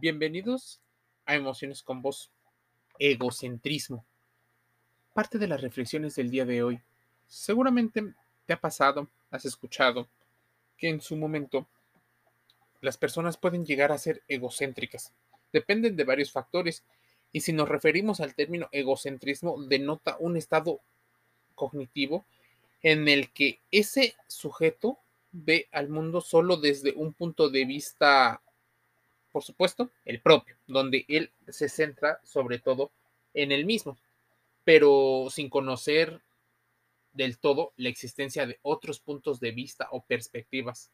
[0.00, 0.80] Bienvenidos
[1.26, 2.30] a Emociones con Vos.
[3.00, 4.06] Egocentrismo.
[5.12, 6.80] Parte de las reflexiones del día de hoy.
[7.26, 8.14] Seguramente
[8.46, 10.08] te ha pasado, has escuchado,
[10.76, 11.66] que en su momento
[12.80, 15.12] las personas pueden llegar a ser egocéntricas.
[15.52, 16.84] Dependen de varios factores.
[17.32, 20.80] Y si nos referimos al término egocentrismo, denota un estado
[21.56, 22.24] cognitivo
[22.84, 25.00] en el que ese sujeto
[25.32, 28.40] ve al mundo solo desde un punto de vista
[29.32, 32.90] por supuesto, el propio, donde él se centra sobre todo
[33.34, 33.98] en el mismo,
[34.64, 36.20] pero sin conocer
[37.12, 40.90] del todo la existencia de otros puntos de vista o perspectivas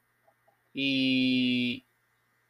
[0.73, 1.85] y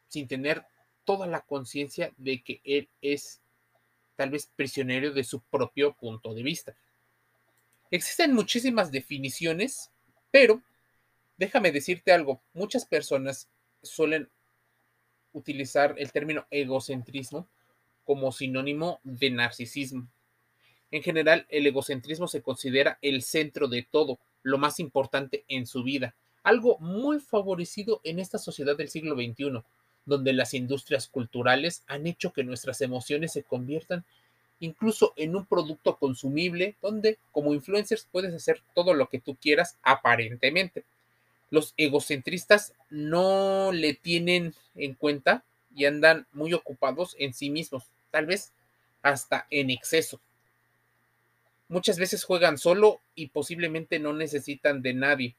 [0.07, 0.65] sin tener
[1.03, 3.41] toda la conciencia de que él es
[4.15, 6.75] tal vez prisionero de su propio punto de vista.
[7.91, 9.91] Existen muchísimas definiciones,
[10.31, 10.61] pero
[11.37, 13.47] déjame decirte algo, muchas personas
[13.83, 14.29] suelen
[15.35, 17.47] utilizar el término egocentrismo
[18.05, 20.07] como sinónimo de narcisismo.
[20.91, 25.83] En general, el egocentrismo se considera el centro de todo, lo más importante en su
[25.83, 29.61] vida, algo muy favorecido en esta sociedad del siglo XXI,
[30.05, 34.05] donde las industrias culturales han hecho que nuestras emociones se conviertan
[34.59, 39.77] incluso en un producto consumible, donde como influencers puedes hacer todo lo que tú quieras
[39.83, 40.85] aparentemente
[41.55, 48.25] los egocentristas no le tienen en cuenta y andan muy ocupados en sí mismos, tal
[48.25, 48.51] vez
[49.01, 50.19] hasta en exceso.
[51.69, 55.35] Muchas veces juegan solo y posiblemente no necesitan de nadie,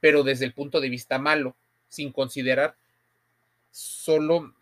[0.00, 1.54] pero desde el punto de vista malo,
[1.88, 2.76] sin considerar
[3.70, 4.52] solo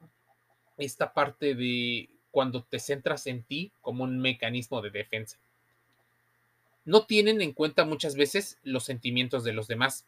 [0.77, 5.39] esta parte de cuando te centras en ti como un mecanismo de defensa.
[6.85, 10.05] No tienen en cuenta muchas veces los sentimientos de los demás,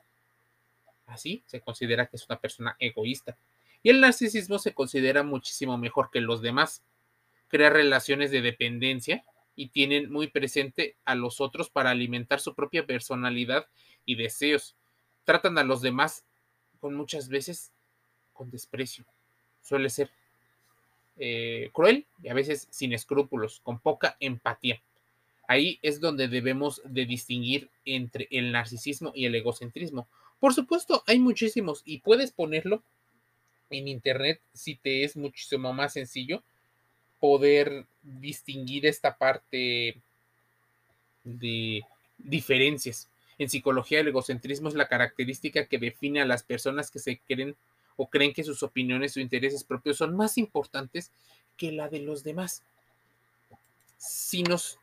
[1.11, 3.37] Así se considera que es una persona egoísta.
[3.83, 6.83] Y el narcisismo se considera muchísimo mejor que los demás.
[7.49, 9.25] Crea relaciones de dependencia
[9.57, 13.67] y tienen muy presente a los otros para alimentar su propia personalidad
[14.07, 14.77] y deseos.
[15.25, 16.25] Tratan a los demás
[16.81, 17.73] con muchas veces
[18.33, 19.05] con desprecio.
[19.63, 20.11] Suele ser
[21.19, 24.81] eh, cruel y a veces sin escrúpulos, con poca empatía.
[25.49, 30.07] Ahí es donde debemos de distinguir entre el narcisismo y el egocentrismo.
[30.41, 32.83] Por supuesto, hay muchísimos y puedes ponerlo
[33.69, 36.43] en internet si te es muchísimo más sencillo
[37.21, 40.01] poder distinguir esta parte
[41.23, 41.85] de
[42.19, 43.09] diferencias.
[43.39, 47.55] En psicología, el egocentrismo es la característica que define a las personas que se creen
[47.97, 51.11] o creen que sus opiniones o intereses propios son más importantes
[51.59, 52.63] que la de los demás.
[53.99, 54.79] Si nos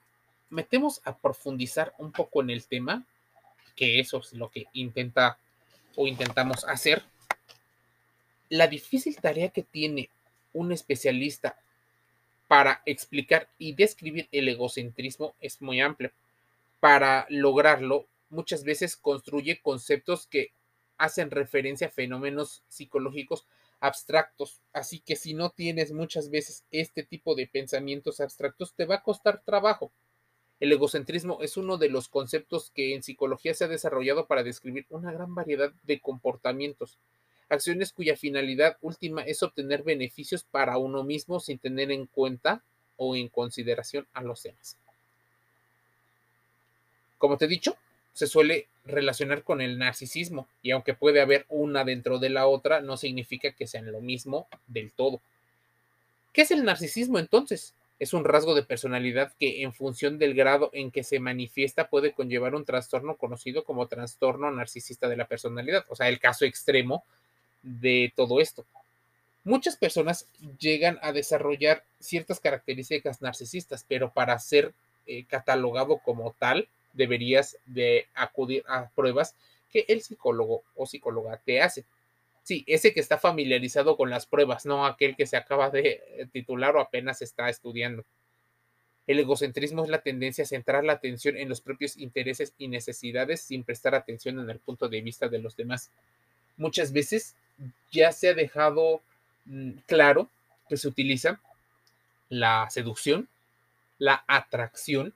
[0.51, 3.03] metemos a profundizar un poco en el tema,
[3.75, 5.39] que eso es lo que intenta
[5.97, 7.03] o intentamos hacer,
[8.49, 10.09] la difícil tarea que tiene
[10.53, 11.57] un especialista
[12.47, 16.13] para explicar y describir el egocentrismo es muy amplia.
[16.79, 20.51] Para lograrlo, muchas veces construye conceptos que
[20.97, 23.45] hacen referencia a fenómenos psicológicos
[23.79, 24.61] abstractos.
[24.73, 29.03] Así que si no tienes muchas veces este tipo de pensamientos abstractos, te va a
[29.03, 29.91] costar trabajo.
[30.59, 34.85] El egocentrismo es uno de los conceptos que en psicología se ha desarrollado para describir
[34.90, 36.97] una gran variedad de comportamientos,
[37.50, 42.63] acciones cuya finalidad última es obtener beneficios para uno mismo sin tener en cuenta
[42.97, 44.78] o en consideración a los demás.
[47.19, 47.78] Como te he dicho,
[48.13, 52.81] se suele relacionar con el narcisismo y aunque puede haber una dentro de la otra,
[52.81, 55.22] no significa que sean lo mismo del todo.
[56.34, 57.75] ¿Qué es el narcisismo entonces?
[57.99, 62.11] Es un rasgo de personalidad que en función del grado en que se manifiesta puede
[62.13, 67.03] conllevar un trastorno conocido como trastorno narcisista de la personalidad, o sea, el caso extremo
[67.63, 68.65] de todo esto.
[69.43, 70.27] Muchas personas
[70.59, 74.73] llegan a desarrollar ciertas características narcisistas, pero para ser
[75.05, 79.35] eh, catalogado como tal, deberías de acudir a pruebas
[79.71, 81.85] que el psicólogo o psicóloga te hace.
[82.47, 86.27] Sí, ese que está familiarizado con las pruebas, no aquel que se acaba de eh,
[86.31, 88.05] titular o apenas está estudiando.
[89.05, 93.41] El egocentrismo es la tendencia a centrar la atención en los propios intereses y necesidades
[93.41, 95.91] sin prestar atención en el punto de vista de los demás.
[96.55, 97.35] Muchas veces
[97.91, 99.01] ya se ha dejado
[99.43, 100.29] mm, claro
[100.69, 101.41] que se utiliza
[102.29, 103.27] la seducción,
[104.00, 105.13] la atracción,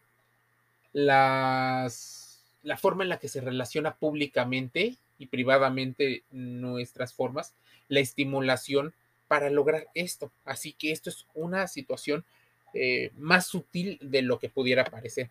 [0.92, 7.54] las, la forma en la que se relaciona públicamente y privadamente nuestras formas,
[7.90, 8.96] la estimulación
[9.28, 10.32] para lograr esto.
[10.46, 12.26] Así que esto es una situación
[12.74, 15.30] eh, más sutil de lo que pudiera parecer.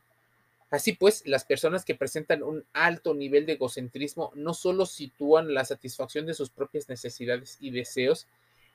[0.70, 5.64] Así pues, las personas que presentan un alto nivel de egocentrismo no solo sitúan la
[5.64, 8.28] satisfacción de sus propias necesidades y deseos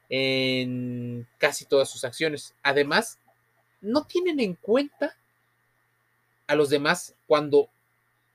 [0.09, 2.53] en casi todas sus acciones.
[2.61, 3.19] Además,
[3.79, 5.15] no tienen en cuenta
[6.47, 7.69] a los demás cuando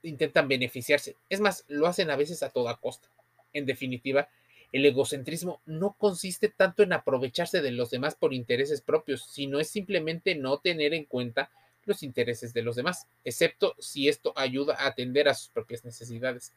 [0.02, 1.16] intentan beneficiarse.
[1.28, 3.08] Es más, lo hacen a veces a toda costa.
[3.52, 4.28] En definitiva,
[4.72, 9.68] el egocentrismo no consiste tanto en aprovecharse de los demás por intereses propios, sino es
[9.68, 11.50] simplemente no tener en cuenta
[11.86, 16.52] los intereses de los demás, excepto si esto ayuda a atender a sus propias necesidades.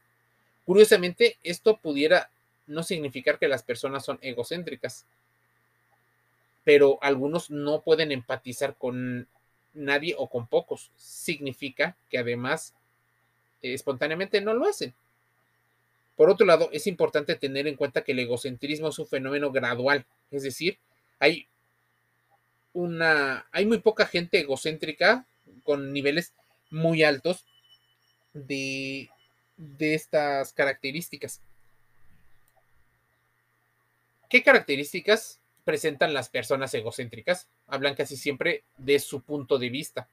[0.66, 2.30] Curiosamente, esto pudiera
[2.68, 5.06] no significar que las personas son egocéntricas,
[6.64, 9.28] pero algunos no pueden empatizar con
[9.74, 10.92] nadie o con pocos.
[10.96, 12.74] Significa que además
[13.64, 14.94] espontáneamente no lo hacen.
[16.16, 20.06] Por otro lado, es importante tener en cuenta que el egocentrismo es un fenómeno gradual,
[20.32, 20.78] es decir,
[21.20, 21.48] hay
[22.74, 25.26] una hay muy poca gente egocéntrica
[25.64, 26.34] con niveles
[26.72, 27.46] muy altos
[28.34, 29.10] de,
[29.58, 31.42] de estas características.
[34.28, 37.48] ¿Qué características presentan las personas egocéntricas?
[37.68, 40.10] Hablan casi siempre de su punto de vista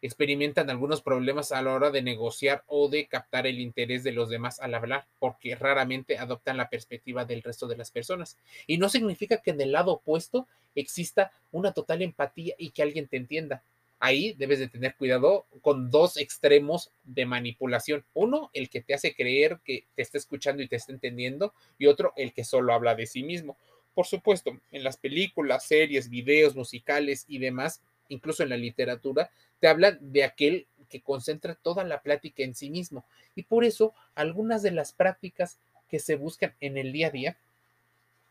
[0.00, 4.28] experimentan algunos problemas a la hora de negociar o de captar el interés de los
[4.28, 8.36] demás al hablar, porque raramente adoptan la perspectiva del resto de las personas.
[8.66, 13.08] Y no significa que en el lado opuesto exista una total empatía y que alguien
[13.08, 13.62] te entienda.
[14.00, 18.04] Ahí debes de tener cuidado con dos extremos de manipulación.
[18.14, 21.86] Uno, el que te hace creer que te está escuchando y te está entendiendo, y
[21.86, 23.56] otro, el que solo habla de sí mismo.
[23.94, 29.68] Por supuesto, en las películas, series, videos musicales y demás, incluso en la literatura, te
[29.68, 33.04] hablan de aquel que concentra toda la plática en sí mismo.
[33.34, 35.58] Y por eso algunas de las prácticas
[35.88, 37.36] que se buscan en el día a día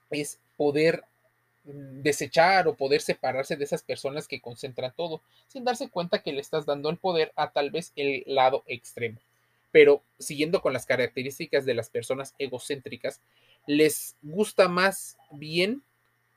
[0.10, 1.04] es poder
[1.66, 6.34] mm, desechar o poder separarse de esas personas que concentran todo, sin darse cuenta que
[6.34, 9.20] le estás dando el poder a tal vez el lado extremo.
[9.72, 13.22] Pero siguiendo con las características de las personas egocéntricas,
[13.66, 15.84] les gusta más bien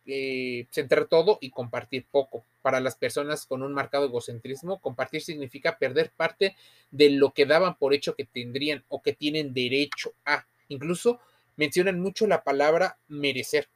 [0.07, 2.45] eh, centrar todo y compartir poco.
[2.63, 6.57] Para las personas con un marcado egocentrismo, compartir significa perder parte
[6.91, 10.47] de lo que daban por hecho que tendrían o que tienen derecho a.
[10.69, 11.21] Incluso
[11.57, 13.69] mencionan mucho la palabra merecer.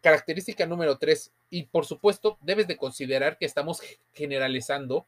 [0.00, 3.80] Característica número tres, y por supuesto debes de considerar que estamos
[4.14, 5.06] generalizando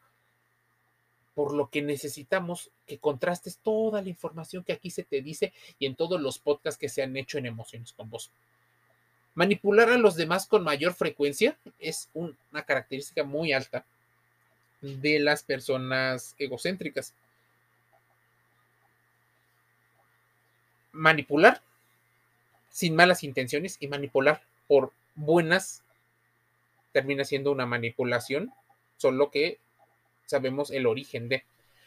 [1.35, 5.87] por lo que necesitamos que contrastes toda la información que aquí se te dice y
[5.87, 8.33] en todos los podcasts que se han hecho en Emociones con Vos.
[9.39, 13.87] Manipular a los demás con mayor frecuencia es una característica muy alta
[14.81, 17.15] de las personas egocéntricas.
[20.91, 21.63] Manipular
[22.69, 25.85] sin malas intenciones y manipular por buenas
[26.91, 28.53] termina siendo una manipulación,
[28.97, 29.61] solo que
[30.27, 31.45] sabemos el origen de.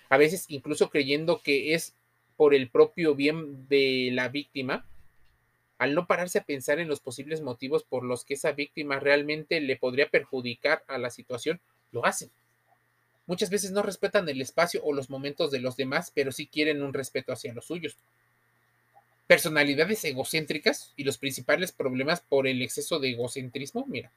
[0.08, 1.96] A veces incluso creyendo que es
[2.38, 4.86] por el propio bien de la víctima,
[5.82, 9.60] al no pararse a pensar en los posibles motivos por los que esa víctima realmente
[9.60, 11.60] le podría perjudicar a la situación,
[11.92, 12.30] lo hacen.
[13.26, 16.84] Muchas veces no respetan el espacio o los momentos de los demás, pero sí quieren
[16.84, 17.98] un respeto hacia los suyos.
[19.26, 24.12] Personalidades egocéntricas y los principales problemas por el exceso de egocentrismo, mira,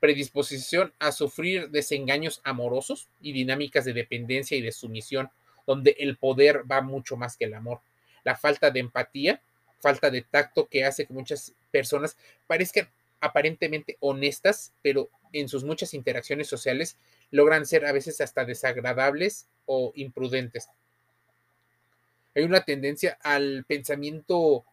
[0.00, 5.28] predisposición a sufrir desengaños amorosos y dinámicas de dependencia y de sumisión,
[5.66, 7.82] donde el poder va mucho más que el amor.
[8.24, 9.42] La falta de empatía
[9.84, 12.16] falta de tacto que hace que muchas personas
[12.46, 12.88] parezcan
[13.20, 16.96] aparentemente honestas, pero en sus muchas interacciones sociales
[17.30, 20.68] logran ser a veces hasta desagradables o imprudentes.
[22.34, 24.64] Hay una tendencia al pensamiento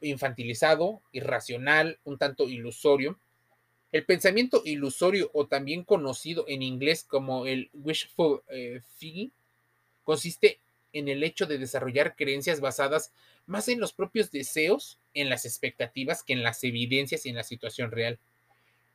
[0.00, 3.16] infantilizado, irracional, un tanto ilusorio.
[3.92, 9.30] El pensamiento ilusorio o también conocido en inglés como el wishful eh, thinking
[10.02, 10.58] consiste
[10.92, 13.12] en el hecho de desarrollar creencias basadas
[13.46, 17.42] más en los propios deseos, en las expectativas, que en las evidencias y en la
[17.42, 18.18] situación real.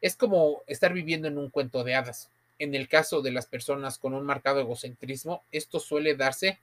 [0.01, 2.29] Es como estar viviendo en un cuento de hadas.
[2.59, 6.59] En el caso de las personas con un marcado egocentrismo, esto suele darse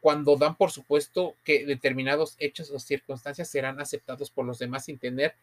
[0.00, 4.98] cuando dan por supuesto que determinados hechos o circunstancias serán aceptados por los demás sin
[4.98, 5.34] tener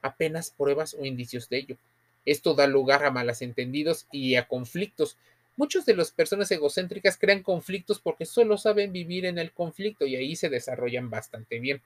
[0.00, 1.76] apenas pruebas o indicios de ello.
[2.24, 5.16] Esto da lugar a malos entendidos y a conflictos
[5.56, 10.14] Muchos de las personas egocéntricas crean conflictos porque solo saben vivir en el conflicto y
[10.14, 11.80] ahí se desarrollan bastante bien.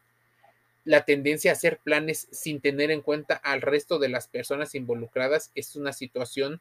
[0.84, 5.52] La tendencia a hacer planes sin tener en cuenta al resto de las personas involucradas
[5.54, 6.60] es una situación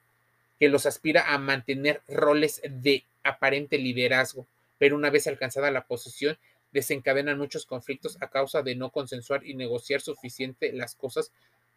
[0.60, 4.46] que los aspira a mantener roles de aparente liderazgo,
[4.78, 6.38] pero una vez alcanzada la posición,
[6.72, 11.32] desencadenan muchos conflictos a causa de no consensuar y negociar suficiente las cosas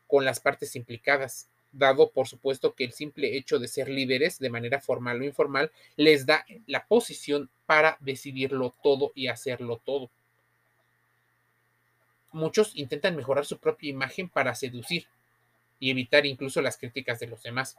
[0.07, 4.51] con las partes implicadas dado por supuesto que el simple hecho de ser líderes de
[4.51, 10.11] manera formal o informal les da la posición para decidirlo todo y hacerlo todo.
[12.33, 15.07] Muchos intentan mejorar su propia imagen para seducir
[15.79, 17.77] y evitar incluso las críticas de los demás.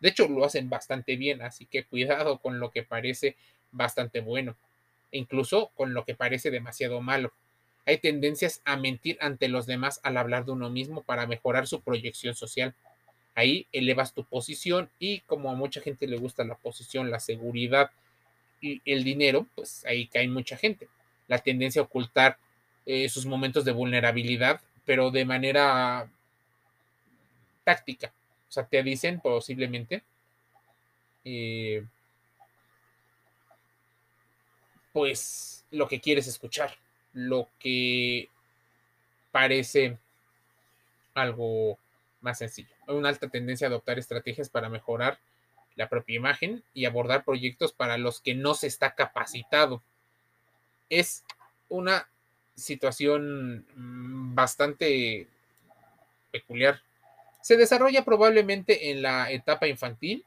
[0.00, 3.36] De hecho, lo hacen bastante bien, así que cuidado con lo que parece
[3.70, 4.56] bastante bueno,
[5.12, 7.32] e incluso con lo que parece demasiado malo.
[7.86, 11.80] Hay tendencias a mentir ante los demás al hablar de uno mismo para mejorar su
[11.80, 12.74] proyección social.
[13.34, 17.90] Ahí elevas tu posición y como a mucha gente le gusta la posición, la seguridad
[18.60, 20.88] y el dinero, pues ahí cae mucha gente.
[21.26, 22.38] La tendencia a ocultar
[22.86, 26.08] eh, sus momentos de vulnerabilidad, pero de manera
[27.64, 28.12] táctica.
[28.48, 30.02] O sea, te dicen posiblemente,
[31.24, 31.84] eh,
[34.92, 36.76] pues, lo que quieres escuchar,
[37.12, 38.28] lo que
[39.32, 39.98] parece
[41.14, 41.78] algo
[42.24, 42.74] más sencillo.
[42.88, 45.18] Hay una alta tendencia a adoptar estrategias para mejorar
[45.76, 49.82] la propia imagen y abordar proyectos para los que no se está capacitado.
[50.88, 51.24] Es
[51.68, 52.08] una
[52.56, 55.28] situación mm, bastante
[56.32, 56.80] peculiar.
[57.42, 60.24] Se desarrolla probablemente en la etapa infantil,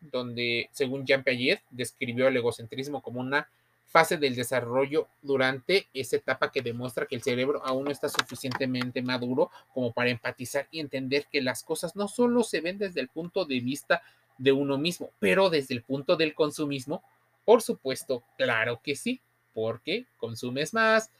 [0.00, 3.48] donde, según Jean Piaget, describió el egocentrismo como una
[3.94, 9.02] fase del desarrollo durante esa etapa que demuestra que el cerebro aún no está suficientemente
[9.02, 13.06] maduro como para empatizar y entender que las cosas no solo se ven desde el
[13.06, 14.02] punto de vista
[14.36, 17.04] de uno mismo, pero desde el punto del consumismo,
[17.44, 19.20] por supuesto, claro que sí,
[19.54, 21.12] porque consumes más,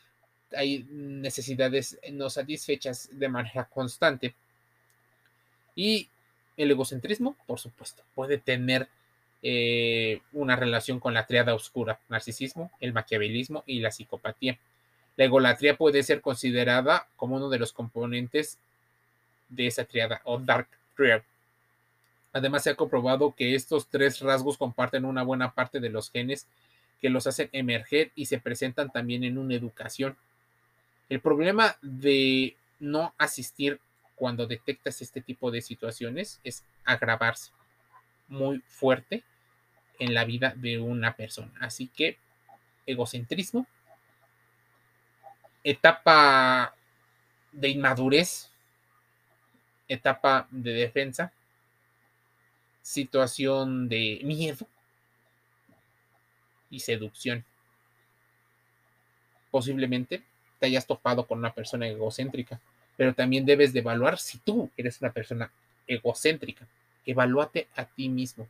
[0.57, 4.35] hay necesidades no satisfechas de manera constante.
[5.77, 6.09] Y
[6.57, 8.89] el egocentrismo, por supuesto, puede tener
[9.47, 14.59] eh, una relación con la triada oscura, narcisismo, el maquiavelismo y la psicopatía.
[15.17, 18.57] La egolatría puede ser considerada como uno de los componentes
[19.51, 21.21] de esa triada o dark triad.
[22.33, 26.47] Además, se ha comprobado que estos tres rasgos comparten una buena parte de los genes
[27.03, 30.17] que los hacen emerger y se presentan también en una educación.
[31.11, 33.79] El problema de no asistir
[34.17, 37.51] cuando detectas este tipo de situaciones es agravarse
[38.27, 39.23] muy fuerte
[39.99, 41.53] en la vida de una persona.
[41.61, 42.19] Así que
[42.87, 43.67] egocentrismo,
[45.63, 46.75] etapa
[47.53, 48.51] de inmadurez,
[49.89, 51.33] etapa de defensa,
[52.83, 54.67] situación de miedo
[56.71, 57.45] y seducción.
[59.51, 60.23] Posiblemente
[60.59, 62.61] te hayas topado con una persona egocéntrica,
[62.97, 65.51] pero también debes de evaluar si tú eres una persona
[65.87, 66.67] egocéntrica.
[67.07, 68.49] Evalúate a ti mismo.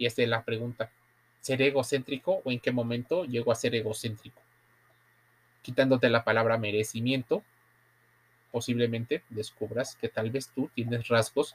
[0.00, 0.90] Y esta es la pregunta.
[1.40, 4.40] ¿Seré egocéntrico o en qué momento llego a ser egocéntrico?
[5.60, 7.44] Quitándote la palabra merecimiento,
[8.50, 11.54] posiblemente descubras que tal vez tú tienes rasgos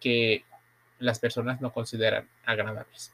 [0.00, 0.44] que
[0.98, 3.12] las personas no consideran agradables.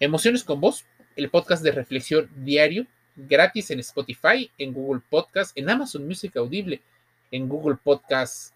[0.00, 5.68] Emociones con vos, el podcast de reflexión diario, gratis en Spotify, en Google Podcast, en
[5.68, 6.80] Amazon Music Audible,
[7.30, 8.51] en Google Podcast,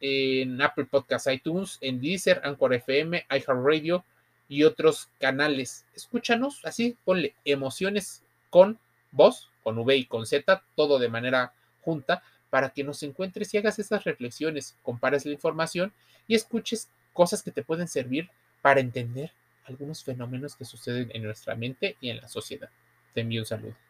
[0.00, 4.04] en Apple Podcast iTunes, en Deezer, Anchor FM, iHeartRadio
[4.48, 5.84] y otros canales.
[5.94, 8.78] Escúchanos, así ponle emociones con
[9.12, 13.58] voz, con V y con Z, todo de manera junta, para que nos encuentres y
[13.58, 15.92] hagas esas reflexiones, compares la información
[16.28, 18.30] y escuches cosas que te pueden servir
[18.62, 19.32] para entender
[19.64, 22.70] algunos fenómenos que suceden en nuestra mente y en la sociedad.
[23.14, 23.85] Te envío un saludo.